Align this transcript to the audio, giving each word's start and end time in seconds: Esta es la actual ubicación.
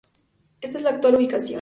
Esta 0.61 0.79
es 0.79 0.83
la 0.83 0.89
actual 0.91 1.13
ubicación. 1.15 1.49